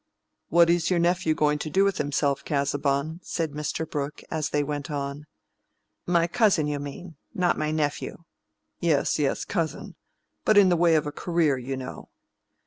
"What 0.49 0.71
is 0.71 0.89
your 0.89 0.97
nephew 0.97 1.35
going 1.35 1.59
to 1.59 1.69
do 1.69 1.83
with 1.83 1.99
himself, 1.99 2.43
Casaubon?" 2.43 3.19
said 3.21 3.51
Mr. 3.51 3.87
Brooke, 3.87 4.23
as 4.31 4.49
they 4.49 4.63
went 4.63 4.89
on. 4.89 5.27
"My 6.07 6.25
cousin, 6.25 6.65
you 6.65 6.79
mean—not 6.79 7.55
my 7.59 7.69
nephew." 7.69 8.23
"Yes, 8.79 9.19
yes, 9.19 9.45
cousin. 9.45 9.93
But 10.43 10.57
in 10.57 10.69
the 10.69 10.75
way 10.75 10.95
of 10.95 11.05
a 11.05 11.11
career, 11.11 11.55
you 11.59 11.77
know." 11.77 12.09